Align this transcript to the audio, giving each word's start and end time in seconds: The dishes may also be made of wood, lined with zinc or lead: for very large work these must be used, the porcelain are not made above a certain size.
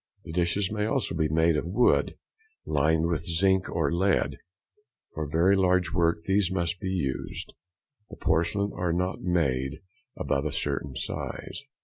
The 0.23 0.31
dishes 0.31 0.71
may 0.71 0.87
also 0.87 1.13
be 1.13 1.29
made 1.29 1.55
of 1.55 1.67
wood, 1.67 2.15
lined 2.65 3.05
with 3.05 3.27
zinc 3.27 3.69
or 3.69 3.93
lead: 3.93 4.39
for 5.13 5.27
very 5.29 5.55
large 5.55 5.93
work 5.93 6.23
these 6.23 6.49
must 6.51 6.79
be 6.79 6.89
used, 6.89 7.53
the 8.09 8.15
porcelain 8.17 8.71
are 8.73 8.93
not 8.93 9.21
made 9.21 9.81
above 10.17 10.45
a 10.47 10.53
certain 10.53 10.95
size. 10.95 11.65